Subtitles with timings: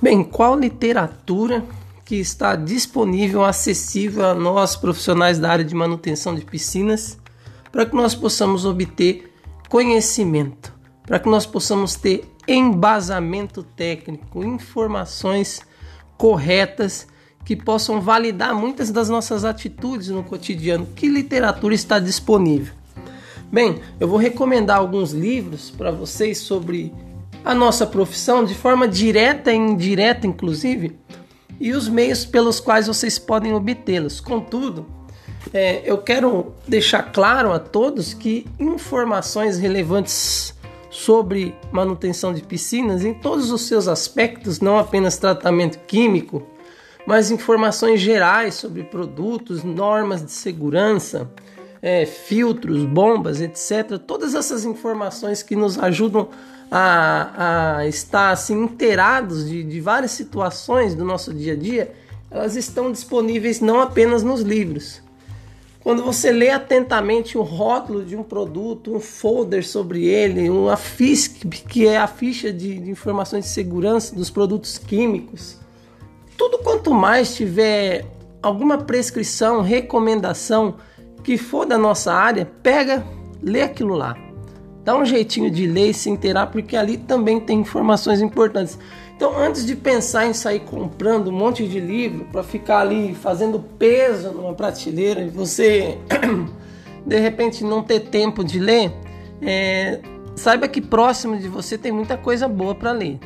[0.00, 1.64] Bem, qual literatura
[2.04, 7.18] que está disponível, acessível a nós profissionais da área de manutenção de piscinas,
[7.72, 9.32] para que nós possamos obter
[9.68, 10.72] conhecimento,
[11.04, 15.62] para que nós possamos ter embasamento técnico, informações
[16.16, 17.08] corretas
[17.44, 20.86] que possam validar muitas das nossas atitudes no cotidiano.
[20.94, 22.74] Que literatura está disponível?
[23.50, 26.92] Bem, eu vou recomendar alguns livros para vocês sobre
[27.46, 30.98] a nossa profissão de forma direta e indireta, inclusive,
[31.60, 34.18] e os meios pelos quais vocês podem obtê-los.
[34.20, 34.84] Contudo,
[35.54, 40.52] é, eu quero deixar claro a todos que informações relevantes
[40.90, 46.44] sobre manutenção de piscinas em todos os seus aspectos, não apenas tratamento químico,
[47.06, 51.30] mas informações gerais sobre produtos, normas de segurança,
[51.86, 53.96] é, filtros, bombas, etc.
[54.04, 56.28] Todas essas informações que nos ajudam
[56.68, 61.94] a, a estar assim inteirados de, de várias situações do nosso dia a dia,
[62.28, 65.00] elas estão disponíveis não apenas nos livros.
[65.78, 71.46] Quando você lê atentamente o rótulo de um produto, um folder sobre ele, uma FISC,
[71.68, 75.56] que é a ficha de, de informações de segurança dos produtos químicos,
[76.36, 78.04] tudo quanto mais tiver
[78.42, 80.74] alguma prescrição, recomendação
[81.26, 83.04] que for da nossa área, pega,
[83.42, 84.16] lê aquilo lá
[84.86, 88.78] dá um jeitinho de ler e se inteirar, porque ali também tem informações importantes.
[89.16, 93.58] Então, antes de pensar em sair comprando um monte de livro para ficar ali fazendo
[93.58, 95.98] peso numa prateleira e você
[97.04, 98.92] de repente não ter tempo de ler,
[99.42, 99.98] é,
[100.36, 103.18] saiba que próximo de você tem muita coisa boa para ler.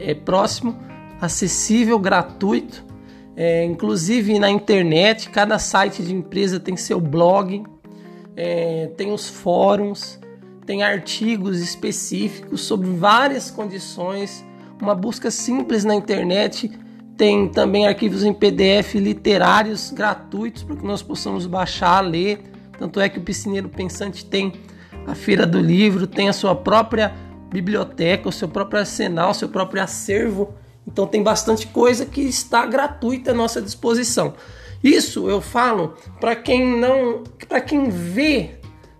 [0.00, 0.76] É próximo,
[1.20, 2.84] acessível, gratuito.
[3.36, 7.64] É, inclusive na internet, cada site de empresa tem seu blog,
[8.36, 10.20] é, tem os fóruns,
[10.64, 14.44] tem artigos específicos sobre várias condições,
[14.80, 16.70] uma busca simples na internet,
[17.16, 22.40] tem também arquivos em PDF literários gratuitos para que nós possamos baixar, ler.
[22.76, 24.52] Tanto é que o Piscineiro Pensante tem
[25.06, 27.14] a Feira do Livro, tem a sua própria
[27.52, 30.52] biblioteca, o seu próprio arsenal, o seu próprio acervo.
[30.86, 34.34] Então tem bastante coisa que está gratuita à nossa disposição.
[34.82, 38.58] Isso eu falo para quem não, para quem vê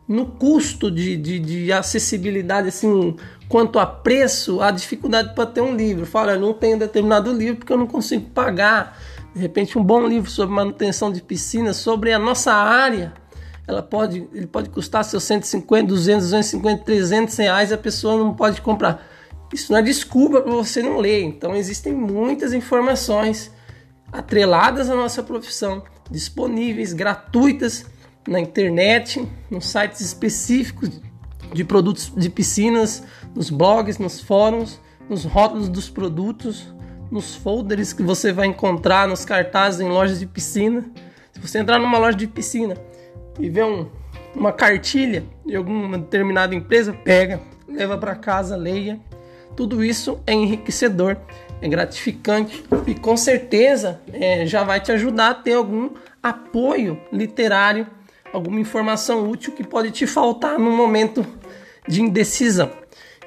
[0.09, 3.17] no custo de, de, de, acessibilidade, assim,
[3.49, 6.07] quanto a preço, a dificuldade para ter um livro.
[6.07, 8.99] Fala, eu não tenho determinado livro porque eu não consigo pagar.
[9.35, 13.13] De repente, um bom livro sobre manutenção de piscinas, sobre a nossa área,
[13.67, 18.61] ela pode, ele pode custar seus 150, 200, 250, 300 reais a pessoa não pode
[18.61, 19.07] comprar.
[19.55, 21.23] Isso não é desculpa para você não ler.
[21.23, 23.53] Então, existem muitas informações
[24.13, 27.87] atreladas à nossa profissão, disponíveis, gratuitas
[28.27, 31.01] na internet, nos sites específicos
[31.53, 36.67] de produtos de piscinas, nos blogs, nos fóruns, nos rótulos dos produtos,
[37.09, 40.85] nos folders que você vai encontrar nos cartazes em lojas de piscina.
[41.33, 42.77] Se você entrar numa loja de piscina
[43.39, 43.89] e ver um,
[44.35, 48.99] uma cartilha de alguma determinada empresa, pega, leva para casa, leia.
[49.57, 51.17] Tudo isso é enriquecedor,
[51.61, 55.91] é gratificante e com certeza é, já vai te ajudar a ter algum
[56.23, 57.87] apoio literário
[58.35, 61.25] alguma informação útil que pode te faltar no momento
[61.87, 62.71] de indecisão.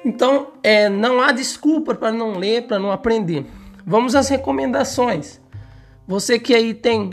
[0.04, 3.46] Então, é, não há desculpa para não ler, para não aprender.
[3.86, 5.40] Vamos às recomendações.
[6.06, 7.10] Você que aí tem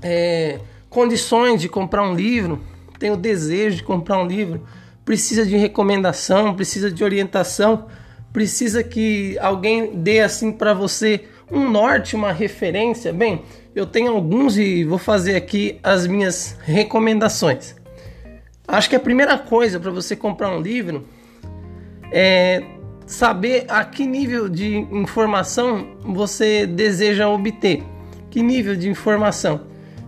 [0.00, 2.62] é, condições de comprar um livro,
[2.98, 4.66] tem o desejo de comprar um livro,
[5.04, 7.86] precisa de recomendação, precisa de orientação,
[8.34, 11.22] precisa que alguém dê assim para você
[11.52, 13.12] um norte, uma referência.
[13.12, 13.42] Bem,
[13.76, 17.76] eu tenho alguns e vou fazer aqui as minhas recomendações.
[18.66, 21.06] Acho que a primeira coisa para você comprar um livro
[22.10, 22.64] é
[23.06, 27.84] saber a que nível de informação você deseja obter.
[28.30, 29.60] Que nível de informação?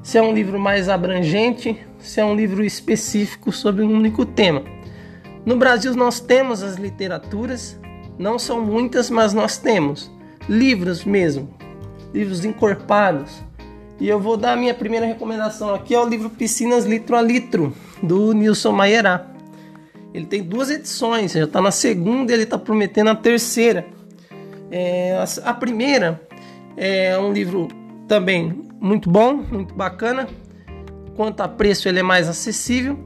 [0.03, 4.64] Se é um livro mais abrangente, se é um livro específico sobre um único tema.
[5.44, 7.78] No Brasil nós temos as literaturas,
[8.18, 10.10] não são muitas, mas nós temos
[10.48, 11.54] livros mesmo,
[12.12, 13.42] livros encorpados,
[13.98, 17.22] e eu vou dar a minha primeira recomendação aqui é o livro Piscinas Litro a
[17.22, 19.26] Litro, do Nilson Maierá.
[20.12, 23.86] Ele tem duas edições, já está na segunda e ele está prometendo a terceira.
[24.70, 26.20] É, a primeira
[26.76, 27.68] é um livro
[28.06, 30.28] também muito bom, muito bacana.
[31.16, 32.98] Quanto a preço, ele é mais acessível,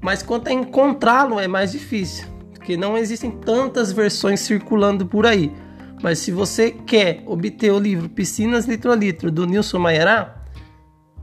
[0.00, 2.26] mas quanto a encontrá-lo é mais difícil,
[2.64, 5.52] porque não existem tantas versões circulando por aí.
[6.02, 10.42] Mas se você quer obter o livro Piscinas Litro a Litro do Nilson Maierá,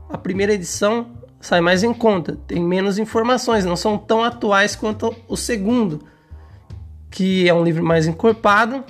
[0.08, 5.12] a primeira edição sai mais em conta, tem menos informações, não são tão atuais quanto
[5.26, 6.06] o segundo,
[7.10, 8.84] que é um livro mais encorpado,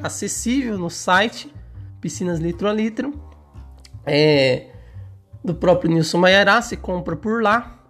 [0.00, 1.52] acessível no site
[2.00, 3.12] Piscinas Litro a Litro.
[4.06, 4.68] É,
[5.42, 7.80] do próprio Nilson Maiará, se compra por lá.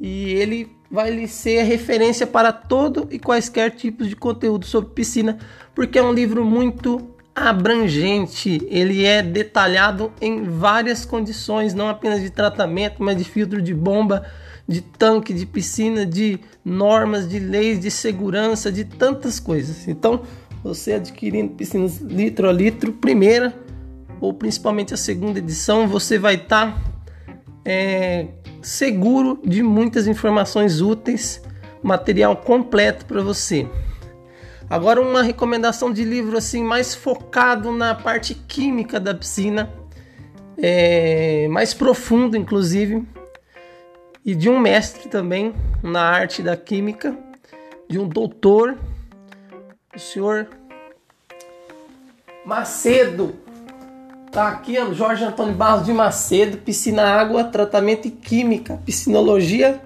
[0.00, 5.38] E ele vai lhe ser referência para todo e quaisquer tipos de conteúdo sobre piscina,
[5.74, 12.30] porque é um livro muito abrangente, ele é detalhado em várias condições, não apenas de
[12.30, 14.24] tratamento, mas de filtro de bomba,
[14.68, 19.88] de tanque de piscina, de normas, de leis de segurança, de tantas coisas.
[19.88, 20.22] Então,
[20.62, 23.54] você adquirindo piscinas litro a litro, primeira
[24.20, 26.82] ou principalmente a segunda edição, você vai estar tá,
[27.64, 28.28] é,
[28.64, 31.42] seguro de muitas informações úteis,
[31.82, 33.68] material completo para você.
[34.68, 39.70] Agora uma recomendação de livro assim mais focado na parte química da piscina,
[40.56, 43.06] é, mais profundo inclusive,
[44.24, 47.14] e de um mestre também na arte da química,
[47.86, 48.78] de um doutor,
[49.94, 50.48] o senhor
[52.46, 53.43] Macedo.
[54.34, 59.80] Tá aqui, Jorge Antônio Barros de Macedo, Piscina Água, Tratamento e Química, Piscinologia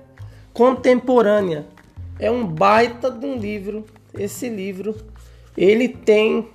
[0.54, 1.66] Contemporânea.
[2.18, 3.84] É um baita de um livro.
[4.14, 4.96] Esse livro,
[5.54, 6.48] ele tem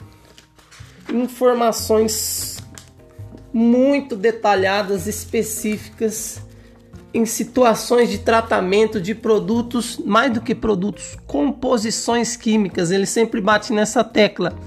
[1.13, 2.57] informações
[3.53, 6.41] muito detalhadas, específicas
[7.13, 12.89] em situações de tratamento de produtos, mais do que produtos, composições químicas.
[12.89, 14.57] Ele sempre bate nessa tecla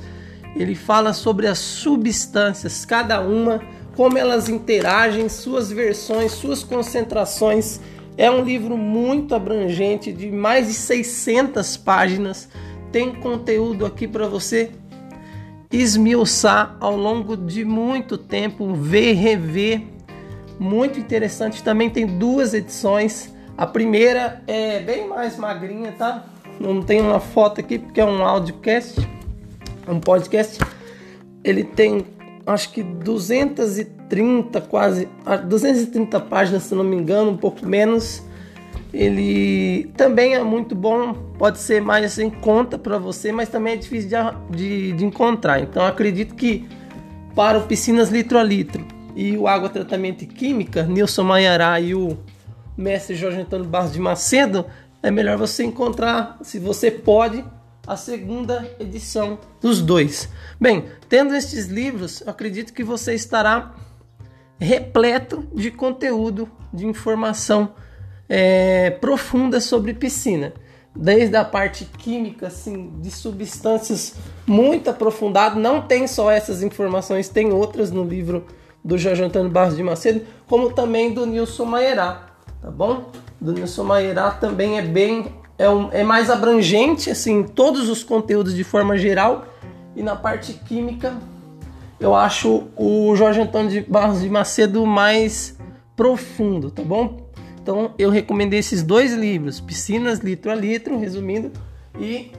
[0.56, 3.60] ele fala sobre as substâncias, cada uma,
[3.94, 7.80] como elas interagem, suas versões, suas concentrações.
[8.16, 12.48] É um livro muito abrangente, de mais de 600 páginas.
[12.90, 14.70] Tem conteúdo aqui para você
[15.70, 19.82] esmiuçar ao longo de muito tempo, ver, rever.
[20.58, 21.62] Muito interessante.
[21.62, 23.34] Também tem duas edições.
[23.58, 26.24] A primeira é bem mais magrinha, tá?
[26.58, 29.15] Não tem uma foto aqui porque é um audiocast
[29.92, 30.58] um podcast,
[31.44, 32.04] ele tem
[32.46, 35.08] acho que 230 quase
[35.48, 38.24] 230 páginas, se não me engano, um pouco menos.
[38.92, 43.76] Ele também é muito bom, pode ser mais em conta para você, mas também é
[43.76, 45.60] difícil de, de, de encontrar.
[45.60, 46.66] Então acredito que
[47.34, 51.94] para o Piscinas Litro a Litro e o Água Tratamento e Química, Nilson Maiará e
[51.94, 52.16] o
[52.76, 54.64] mestre Jorge Antônio Barros de Macedo,
[55.02, 57.44] é melhor você encontrar, se você pode,
[57.86, 60.28] a segunda edição dos dois.
[60.60, 63.74] Bem, tendo estes livros, acredito que você estará
[64.58, 67.74] repleto de conteúdo, de informação
[68.28, 70.52] é, profunda sobre piscina.
[70.94, 74.14] Desde a parte química, assim, de substâncias
[74.46, 75.60] muito aprofundado.
[75.60, 78.46] Não tem só essas informações, tem outras no livro
[78.82, 82.28] do Jorge Antônio Barros de Macedo, como também do Nilson Maierá,
[82.62, 83.10] tá bom?
[83.40, 85.26] Do Nilson Maierá também é bem
[85.58, 89.46] é, um, é mais abrangente, assim, todos os conteúdos de forma geral.
[89.94, 91.16] E na parte química,
[91.98, 95.56] eu acho o Jorge Antônio de Barros de Macedo mais
[95.96, 97.26] profundo, tá bom?
[97.62, 101.50] Então eu recomendei esses dois livros, Piscinas Litro a Litro, resumindo,
[101.98, 102.30] e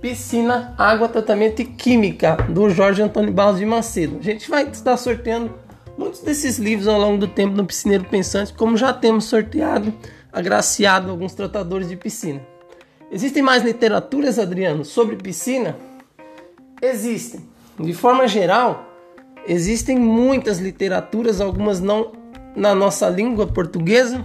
[0.00, 4.16] Piscina, Água, Tratamento e Química, do Jorge Antônio Barros de Macedo.
[4.18, 5.54] A gente vai estar sorteando
[5.96, 9.92] muitos desses livros ao longo do tempo no Piscineiro Pensante, como já temos sorteado,
[10.32, 12.40] agraciado alguns tratadores de piscina.
[13.12, 15.76] Existem mais literaturas, Adriano, sobre piscina?
[16.80, 17.40] Existem.
[17.78, 18.90] De forma geral,
[19.46, 22.12] existem muitas literaturas, algumas não
[22.56, 24.24] na nossa língua portuguesa.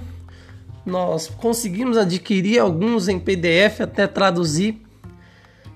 [0.86, 4.82] Nós conseguimos adquirir alguns em PDF, até traduzir.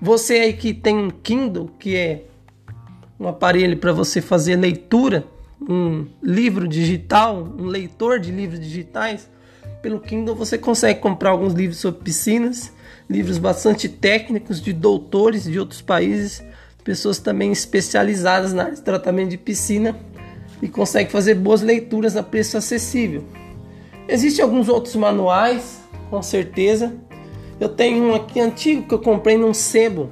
[0.00, 2.24] Você aí que tem um Kindle, que é
[3.20, 5.26] um aparelho para você fazer leitura,
[5.60, 9.28] um livro digital, um leitor de livros digitais,
[9.82, 12.72] pelo Kindle você consegue comprar alguns livros sobre piscinas
[13.12, 16.42] livros bastante técnicos de doutores de outros países,
[16.82, 19.94] pessoas também especializadas na área de tratamento de piscina
[20.60, 23.24] e consegue fazer boas leituras a preço acessível.
[24.08, 26.94] Existem alguns outros manuais, com certeza.
[27.60, 30.10] Eu tenho um aqui antigo que eu comprei num sebo.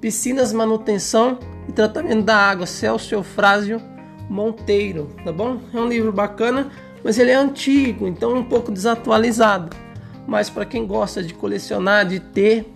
[0.00, 3.80] Piscinas, manutenção e tratamento da água, Celso Eufrásio
[4.28, 5.60] Monteiro, tá bom?
[5.72, 6.70] É um livro bacana,
[7.04, 9.84] mas ele é antigo, então um pouco desatualizado
[10.26, 12.66] mas para quem gosta de colecionar, de ter,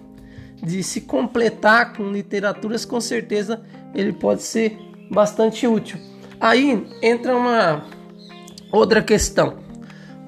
[0.62, 3.62] de se completar com literaturas, com certeza
[3.94, 4.78] ele pode ser
[5.10, 5.98] bastante útil.
[6.40, 7.84] Aí entra uma
[8.70, 9.56] outra questão.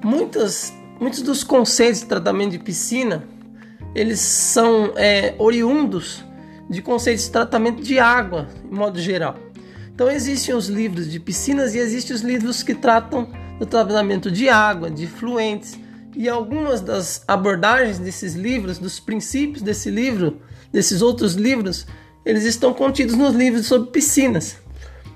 [0.03, 3.23] Muitas, muitos dos conceitos de tratamento de piscina
[3.93, 6.23] eles são é, oriundos
[6.69, 9.35] de conceitos de tratamento de água, em modo geral.
[9.93, 13.27] Então existem os livros de piscinas e existem os livros que tratam
[13.61, 15.77] do tratamento de água, de fluentes,
[16.15, 20.41] e algumas das abordagens desses livros, dos princípios desse livro,
[20.71, 21.85] desses outros livros,
[22.25, 24.57] eles estão contidos nos livros sobre piscinas.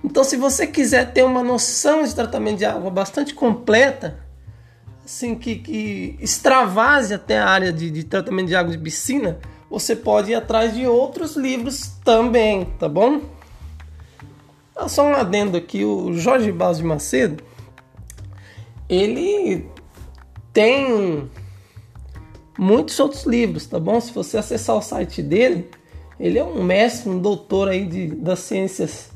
[0.03, 4.19] Então, se você quiser ter uma noção de tratamento de água bastante completa,
[5.03, 9.95] assim que, que extravase até a área de, de tratamento de água de piscina, você
[9.95, 13.21] pode ir atrás de outros livros também, tá bom?
[14.75, 17.43] Ah, só um adendo aqui, o Jorge Baus de Macedo,
[18.89, 19.67] ele
[20.53, 21.29] tem
[22.57, 23.99] muitos outros livros, tá bom?
[23.99, 25.69] Se você acessar o site dele,
[26.19, 29.09] ele é um mestre, um doutor aí de, das ciências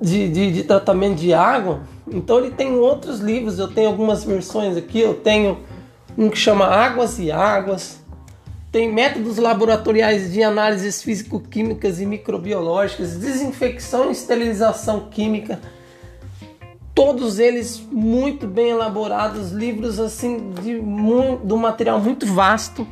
[0.00, 1.80] de, de, de tratamento de água.
[2.06, 5.58] Então ele tem outros livros, eu tenho algumas versões aqui, eu tenho
[6.16, 8.00] um que chama Águas e Águas,
[8.70, 15.60] tem métodos laboratoriais de análises físico-químicas e microbiológicas, desinfecção e esterilização química,
[16.98, 22.84] todos eles muito bem elaborados, livros assim de, de um material muito vasto.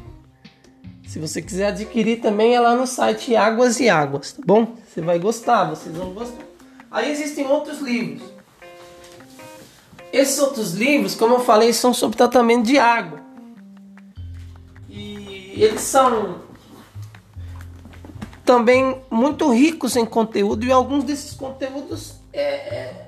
[1.09, 4.77] Se você quiser adquirir também é lá no site Águas e Águas, tá bom?
[4.87, 6.45] Você vai gostar, vocês vão gostar.
[6.89, 8.23] Aí existem outros livros.
[10.13, 13.21] Esses outros livros, como eu falei, são sobre tratamento de água.
[14.89, 16.43] E eles são
[18.45, 23.06] também muito ricos em conteúdo e alguns desses conteúdos é, é,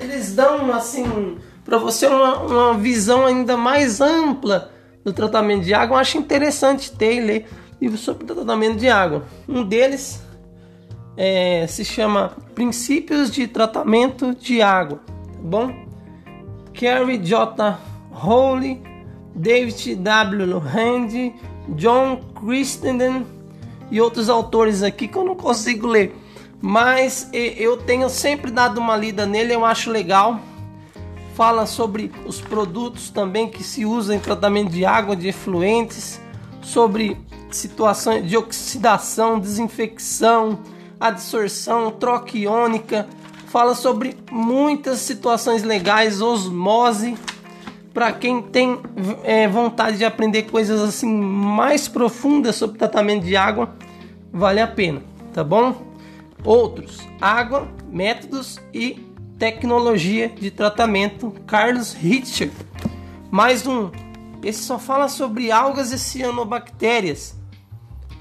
[0.00, 4.70] eles dão assim para você uma, uma visão ainda mais ampla
[5.04, 5.96] do tratamento de água.
[5.96, 7.48] Eu acho interessante ter e ler
[7.80, 9.24] livros sobre tratamento de água.
[9.48, 10.22] Um deles
[11.16, 15.74] é, se chama Princípios de Tratamento de Água, tá bom?
[16.72, 17.78] Carrie J.
[18.12, 18.82] Howley,
[19.34, 20.58] David W.
[20.58, 21.32] Hand,
[21.76, 23.26] John Christenden
[23.90, 26.16] e outros autores aqui que eu não consigo ler,
[26.66, 30.40] mas eu tenho sempre dado uma lida nele, eu acho legal.
[31.34, 36.18] Fala sobre os produtos também que se usam em tratamento de água, de efluentes,
[36.62, 37.18] sobre
[37.50, 40.60] situações de oxidação, desinfecção,
[40.98, 43.06] adsorção, troca iônica,
[43.48, 47.14] fala sobre muitas situações legais, osmose,
[47.92, 48.80] para quem tem
[49.22, 53.74] é, vontade de aprender coisas assim mais profundas sobre tratamento de água,
[54.32, 55.02] vale a pena,
[55.34, 55.92] tá bom?
[56.44, 59.00] Outros, água, métodos e
[59.38, 62.50] tecnologia de tratamento, Carlos Richter.
[63.30, 63.90] Mais um,
[64.42, 67.36] esse só fala sobre algas e cianobactérias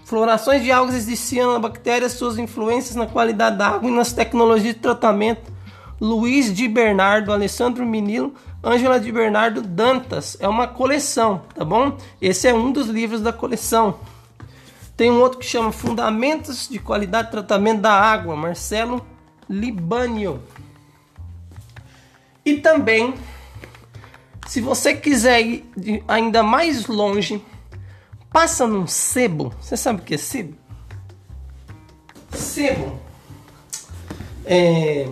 [0.06, 4.80] Florações de algas de cianobactérias, suas influências na qualidade da água e nas tecnologias de
[4.80, 5.52] tratamento.
[6.00, 10.38] Luiz de Bernardo, Alessandro Minilo, Ângela de Bernardo Dantas.
[10.40, 11.98] É uma coleção, tá bom?
[12.22, 13.96] Esse é um dos livros da coleção.
[14.96, 19.06] Tem um outro que chama Fundamentos de Qualidade de Tratamento da Água, Marcelo
[19.50, 20.42] Libânio.
[22.46, 23.16] E também,
[24.48, 27.44] se você quiser ir ainda mais longe,
[28.32, 29.54] passa num sebo.
[29.60, 30.56] Você sabe o que é sebo?
[32.32, 33.00] Sebo
[34.46, 35.08] é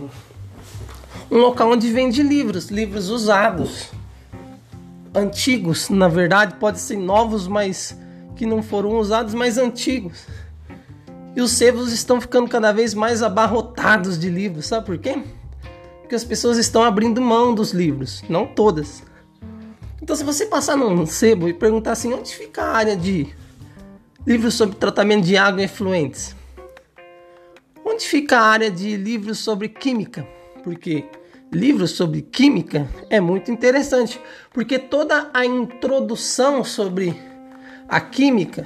[1.29, 3.89] um local onde vende livros, livros usados,
[5.15, 7.97] antigos, na verdade, pode ser novos, mas
[8.41, 10.25] que não foram usados, mas antigos.
[11.36, 15.21] E os sebos estão ficando cada vez mais abarrotados de livros, sabe por quê?
[16.01, 19.03] Porque as pessoas estão abrindo mão dos livros, não todas.
[20.01, 23.27] Então, se você passar num sebo e perguntar assim, onde fica a área de
[24.25, 26.36] livros sobre tratamento de água e efluentes?
[27.86, 30.27] Onde fica a área de livros sobre química?
[30.63, 31.05] Porque
[31.51, 34.19] livros sobre química é muito interessante,
[34.51, 37.15] porque toda a introdução sobre
[37.91, 38.65] a química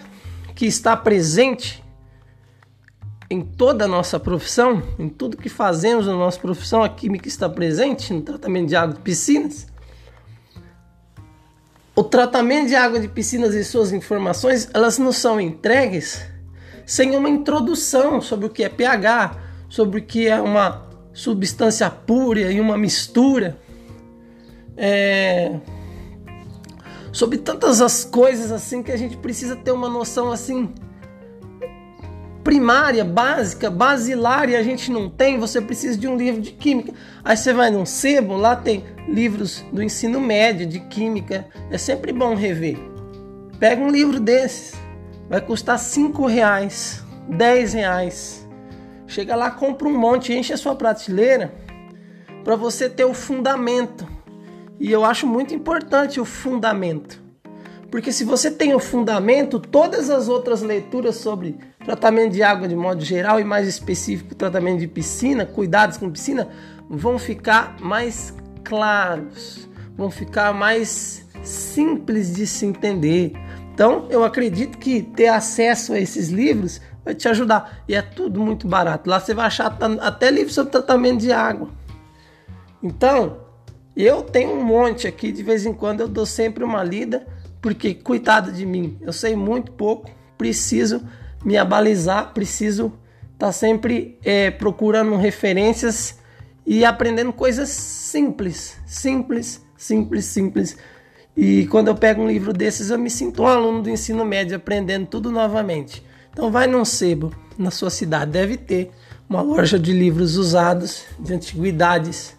[0.54, 1.84] que está presente
[3.28, 7.50] em toda a nossa profissão, em tudo que fazemos na nossa profissão, a química está
[7.50, 9.66] presente no tratamento de água de piscinas.
[11.96, 16.24] O tratamento de água de piscinas e suas informações, elas não são entregues
[16.86, 22.52] sem uma introdução sobre o que é pH, sobre o que é uma substância pura
[22.52, 23.58] e uma mistura,
[24.78, 25.60] é...
[27.16, 30.70] sobre tantas as coisas assim que a gente precisa ter uma noção assim
[32.44, 36.92] primária, básica, basilar e a gente não tem, você precisa de um livro de química.
[37.24, 41.48] Aí você vai num sebo, lá tem livros do ensino médio de química.
[41.72, 42.78] É sempre bom rever.
[43.62, 44.76] Pega um livro desses,
[45.30, 48.48] vai custar 5 reais, 10 reais.
[49.08, 51.56] Chega lá, compra um monte, enche a sua prateleira
[52.44, 54.15] para você ter o fundamento.
[54.80, 57.24] E eu acho muito importante o fundamento.
[57.90, 62.76] Porque se você tem o fundamento, todas as outras leituras sobre tratamento de água de
[62.76, 66.50] modo geral e mais específico tratamento de piscina, cuidados com piscina,
[66.90, 73.34] vão ficar mais claros, vão ficar mais simples de se entender.
[73.74, 77.84] Então, eu acredito que ter acesso a esses livros vai te ajudar.
[77.88, 79.10] E é tudo muito barato.
[79.10, 81.70] Lá você vai achar até livro sobre tratamento de água.
[82.82, 83.45] Então,
[84.04, 87.26] eu tenho um monte aqui, de vez em quando eu dou sempre uma lida,
[87.62, 91.02] porque cuidado de mim, eu sei muito pouco, preciso
[91.44, 92.94] me abalizar, preciso
[93.34, 96.20] estar tá sempre é, procurando referências
[96.66, 100.78] e aprendendo coisas simples, simples, simples, simples.
[101.38, 104.58] E quando eu pego um livro desses, eu me sinto um aluno do ensino médio
[104.58, 106.04] aprendendo tudo novamente.
[106.32, 108.92] Então vai num sebo na sua cidade, deve ter
[109.30, 112.36] uma loja de livros usados, de antiguidades.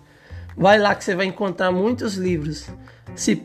[0.56, 2.66] Vai lá que você vai encontrar muitos livros.
[3.14, 3.42] Se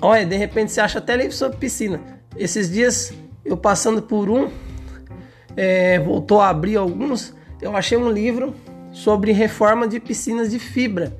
[0.00, 2.00] olha, de repente você acha até livro sobre piscina.
[2.36, 3.12] Esses dias
[3.44, 4.48] eu passando por um,
[5.56, 8.54] é, voltou a abrir alguns, eu achei um livro
[8.92, 11.16] sobre reforma de piscinas de fibra,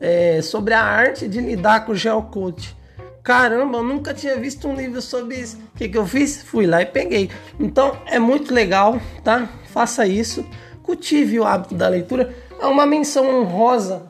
[0.00, 2.76] é, sobre a arte de lidar com geocoat.
[3.22, 5.56] Caramba, eu nunca tinha visto um livro sobre isso.
[5.74, 6.42] O que, que eu fiz?
[6.42, 7.28] Fui lá e peguei.
[7.58, 9.48] Então é muito legal, tá?
[9.64, 10.46] Faça isso,
[10.82, 12.32] cultive o hábito da leitura.
[12.60, 14.06] É uma menção honrosa.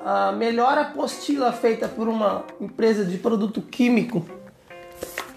[0.00, 4.24] A melhor apostila feita por uma empresa de produto químico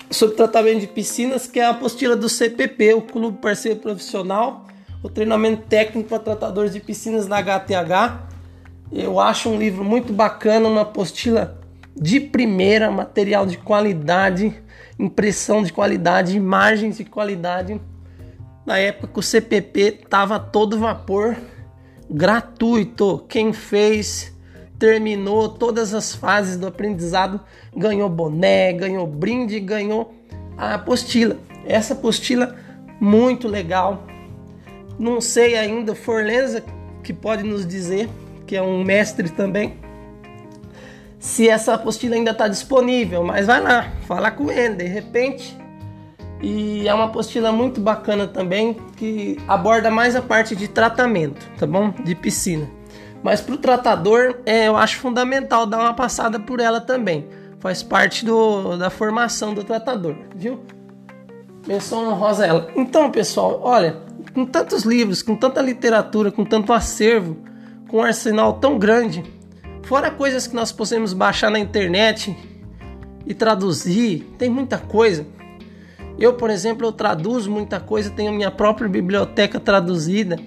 [0.09, 4.67] sobre tratamento de piscinas, que é a apostila do CPP, o Clube Parceiro Profissional
[5.03, 8.27] o treinamento técnico para tratadores de piscinas na HTH.
[8.91, 11.59] Eu acho um livro muito bacana, uma apostila
[11.95, 14.53] de primeira, material de qualidade,
[14.99, 17.81] impressão de qualidade, imagens de qualidade.
[18.65, 21.35] Na época que o CPP estava todo vapor,
[22.09, 23.25] gratuito.
[23.27, 24.35] Quem fez,
[24.81, 27.39] terminou todas as fases do aprendizado,
[27.77, 30.11] ganhou boné, ganhou brinde, ganhou
[30.57, 31.37] a apostila.
[31.67, 32.55] Essa apostila
[32.99, 34.03] muito legal,
[34.97, 36.63] não sei ainda, Forlenza
[37.03, 38.09] que pode nos dizer,
[38.47, 39.75] que é um mestre também,
[41.19, 45.55] se essa apostila ainda está disponível, mas vai lá, fala com ele, de repente.
[46.41, 51.67] E é uma apostila muito bacana também, que aborda mais a parte de tratamento, tá
[51.67, 51.91] bom?
[52.03, 52.80] De piscina.
[53.23, 57.27] Mas para o tratador, é, eu acho fundamental dar uma passada por ela também.
[57.59, 60.59] Faz parte do, da formação do tratador, viu?
[61.67, 62.71] Menção honrosa ela.
[62.75, 63.97] Então, pessoal, olha,
[64.33, 67.37] com tantos livros, com tanta literatura, com tanto acervo,
[67.87, 69.23] com um arsenal tão grande,
[69.83, 72.35] fora coisas que nós possamos baixar na internet
[73.27, 75.25] e traduzir, tem muita coisa.
[76.17, 80.37] Eu, por exemplo, eu traduzo muita coisa, tenho minha própria biblioteca traduzida.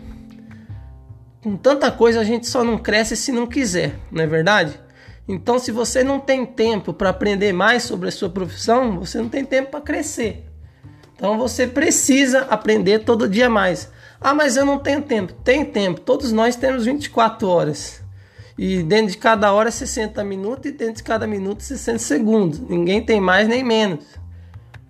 [1.45, 4.81] Com tanta coisa a gente só não cresce se não quiser, não é verdade?
[5.29, 9.29] Então, se você não tem tempo para aprender mais sobre a sua profissão, você não
[9.29, 10.47] tem tempo para crescer.
[11.15, 13.91] Então você precisa aprender todo dia mais.
[14.19, 15.35] Ah, mas eu não tenho tempo.
[15.45, 16.01] Tem tempo.
[16.01, 18.03] Todos nós temos 24 horas.
[18.57, 22.59] E dentro de cada hora 60 minutos e dentro de cada minuto 60 segundos.
[22.59, 24.03] Ninguém tem mais nem menos.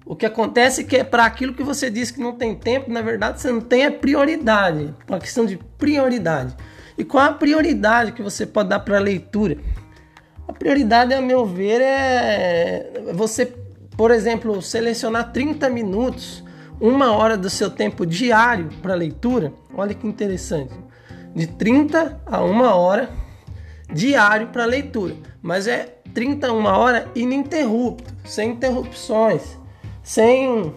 [0.06, 2.90] O que acontece é que é para aquilo que você diz que não tem tempo,
[2.90, 4.94] na verdade você não tem a prioridade.
[5.08, 6.54] Uma questão de prioridade.
[6.96, 9.56] E qual a prioridade que você pode dar para a leitura?
[10.46, 13.46] A prioridade, a meu ver, é você
[13.96, 16.42] por exemplo, selecionar 30 minutos,
[16.80, 19.52] uma hora do seu tempo diário para leitura.
[19.74, 20.74] Olha que interessante.
[21.34, 23.10] De 30 a uma hora
[23.92, 25.14] diário para leitura.
[25.40, 29.58] Mas é 30 a uma hora ininterrupto, sem interrupções,
[30.04, 30.72] sem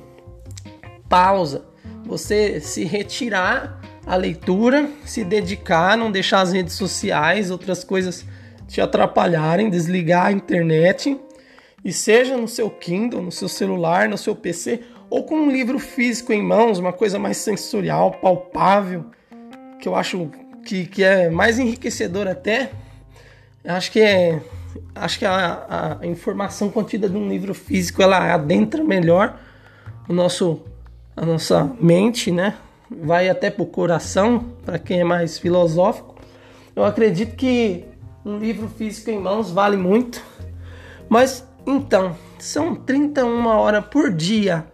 [1.10, 1.66] pausa.
[2.06, 8.26] Você se retirar a leitura, se dedicar, não deixar as redes sociais, outras coisas
[8.68, 11.20] te atrapalharem, desligar a internet
[11.84, 15.78] e seja no seu Kindle, no seu celular, no seu PC ou com um livro
[15.78, 19.06] físico em mãos, uma coisa mais sensorial, palpável,
[19.80, 20.30] que eu acho
[20.66, 22.72] que, que é mais enriquecedor até.
[23.64, 24.42] Acho que é
[24.96, 29.40] acho que a, a informação contida num livro físico ela adentra melhor
[30.08, 30.62] o nosso
[31.16, 32.56] a nossa mente, né?
[32.90, 36.16] Vai até pro coração, para quem é mais filosófico.
[36.76, 37.86] Eu acredito que
[38.24, 40.22] um livro físico em mãos vale muito,
[41.10, 44.66] mas então, são 31 horas por dia.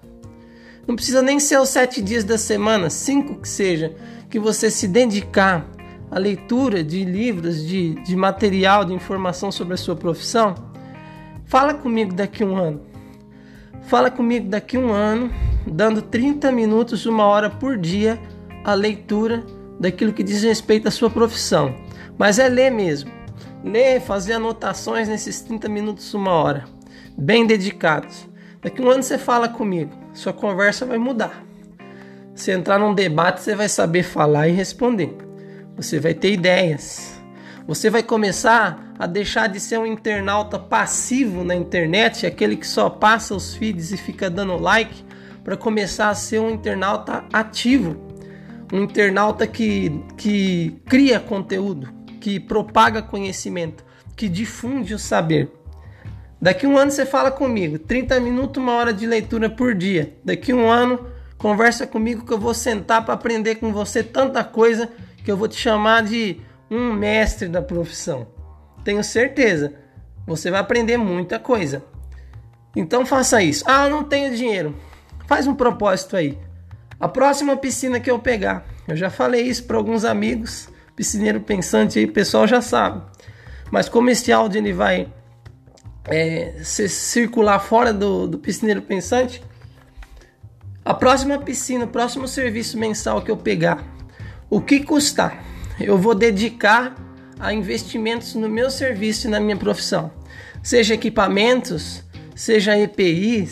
[0.86, 3.96] Não precisa nem ser os sete dias da semana, cinco que seja,
[4.30, 5.66] que você se dedicar
[6.14, 10.54] à leitura de livros, de, de material, de informação sobre a sua profissão.
[11.46, 12.82] Fala comigo daqui a um ano.
[13.88, 15.32] Fala comigo daqui a um ano,
[15.66, 18.20] dando 30 minutos, uma hora por dia,
[18.64, 19.44] a leitura
[19.80, 21.74] daquilo que diz respeito à sua profissão.
[22.16, 23.12] Mas é ler mesmo.
[23.64, 26.66] Ler, fazer anotações nesses 30 minutos, uma hora
[27.18, 28.30] bem dedicados.
[28.62, 31.44] Daqui um ano você fala comigo, sua conversa vai mudar.
[32.36, 35.33] Se entrar num debate, você vai saber falar e responder.
[35.76, 37.20] Você vai ter ideias.
[37.66, 42.90] Você vai começar a deixar de ser um internauta passivo na internet, aquele que só
[42.90, 45.04] passa os feeds e fica dando like,
[45.44, 47.98] para começar a ser um internauta ativo,
[48.72, 53.84] um internauta que, que cria conteúdo, que propaga conhecimento,
[54.16, 55.52] que difunde o saber.
[56.42, 60.18] Daqui um ano você fala comigo, 30 minutos, uma hora de leitura por dia.
[60.24, 61.08] Daqui um ano,
[61.38, 64.90] conversa comigo que eu vou sentar para aprender com você tanta coisa
[65.24, 68.28] que eu vou te chamar de um mestre da profissão.
[68.84, 69.74] Tenho certeza,
[70.26, 71.84] você vai aprender muita coisa.
[72.76, 73.64] Então faça isso.
[73.68, 74.76] Ah, não tenho dinheiro.
[75.28, 76.38] Faz um propósito aí.
[77.00, 82.00] A próxima piscina que eu pegar, eu já falei isso para alguns amigos, piscineiro pensante
[82.00, 83.02] aí, o pessoal já sabe.
[83.72, 85.12] Mas como esse áudio ele vai
[86.06, 89.44] é, circular fora do, do piscineiro pensante,
[90.86, 93.84] a próxima piscina, o próximo serviço mensal que eu pegar,
[94.54, 95.44] o que custar,
[95.80, 96.96] eu vou dedicar
[97.40, 100.12] a investimentos no meu serviço e na minha profissão.
[100.62, 102.04] Seja equipamentos,
[102.36, 103.50] seja EPI,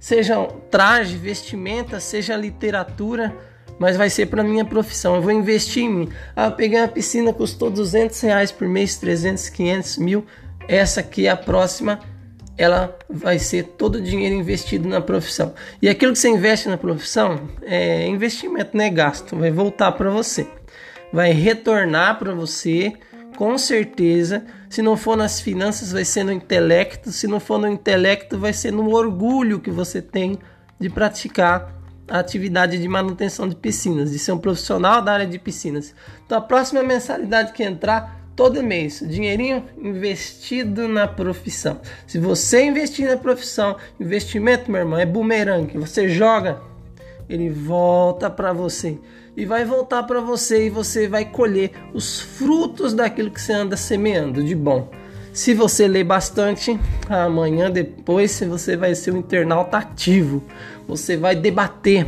[0.00, 3.32] seja traje, vestimenta, seja literatura,
[3.78, 5.14] mas vai ser para minha profissão.
[5.14, 6.08] Eu vou investir em mim.
[6.34, 10.26] Ah, peguei uma piscina, custou 200 reais por mês, 300, 500 mil.
[10.66, 12.00] Essa aqui é a próxima,
[12.60, 15.54] ela vai ser todo o dinheiro investido na profissão.
[15.80, 20.10] E aquilo que você investe na profissão é investimento, não é gasto, vai voltar para
[20.10, 20.46] você.
[21.10, 22.92] Vai retornar para você
[23.34, 24.44] com certeza.
[24.68, 27.10] Se não for nas finanças, vai ser no intelecto.
[27.10, 30.38] Se não for no intelecto, vai ser no orgulho que você tem
[30.78, 31.74] de praticar
[32.06, 35.94] a atividade de manutenção de piscinas, de ser um profissional da área de piscinas.
[36.26, 41.80] Então, a próxima mensalidade que entrar, todo mês, dinheirinho investido na profissão.
[42.06, 45.78] Se você investir na profissão, investimento, meu irmão, é bumerangue.
[45.78, 46.60] Você joga,
[47.28, 48.98] ele volta para você
[49.36, 53.76] e vai voltar para você e você vai colher os frutos daquilo que você anda
[53.76, 54.90] semeando de bom.
[55.32, 60.42] Se você ler bastante, amanhã depois você vai ser um internauta ativo.
[60.88, 62.04] Você vai debater,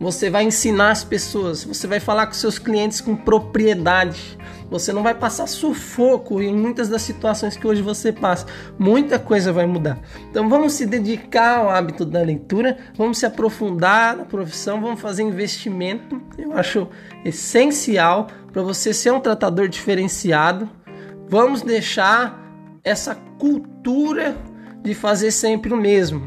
[0.00, 4.38] você vai ensinar as pessoas, você vai falar com seus clientes com propriedade.
[4.70, 8.46] Você não vai passar sufoco em muitas das situações que hoje você passa.
[8.78, 9.98] Muita coisa vai mudar.
[10.30, 15.22] Então vamos se dedicar ao hábito da leitura, vamos se aprofundar na profissão, vamos fazer
[15.22, 16.20] investimento.
[16.38, 16.88] Eu acho
[17.24, 20.68] essencial para você ser um tratador diferenciado.
[21.28, 22.42] Vamos deixar
[22.82, 24.36] essa cultura
[24.82, 26.22] de fazer sempre o mesmo.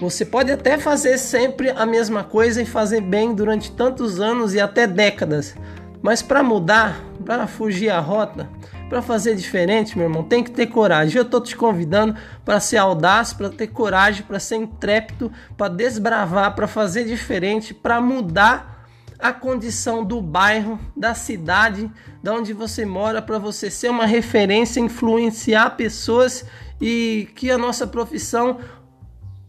[0.00, 4.60] Você pode até fazer sempre a mesma coisa e fazer bem durante tantos anos e
[4.60, 5.54] até décadas,
[6.00, 8.48] mas para mudar, para fugir a rota,
[8.88, 11.16] para fazer diferente, meu irmão, tem que ter coragem.
[11.16, 16.54] Eu estou te convidando para ser audaz, para ter coragem, para ser intrépido, para desbravar,
[16.54, 18.86] para fazer diferente, para mudar
[19.18, 21.90] a condição do bairro, da cidade,
[22.22, 26.44] da onde você mora, para você ser uma referência, influenciar pessoas
[26.80, 28.58] e que a nossa profissão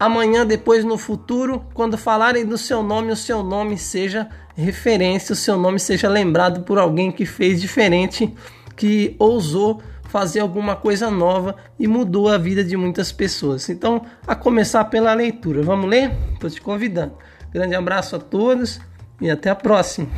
[0.04, 5.36] amanhã, depois no futuro, quando falarem do seu nome, o seu nome seja referência, o
[5.36, 8.34] seu nome seja lembrado por alguém que fez diferente,
[8.76, 13.68] que ousou fazer alguma coisa nova e mudou a vida de muitas pessoas.
[13.68, 15.62] Então, a começar pela leitura.
[15.62, 16.10] Vamos ler?
[16.34, 17.14] Estou te convidando.
[17.52, 18.80] Grande abraço a todos
[19.20, 20.08] e até a próxima.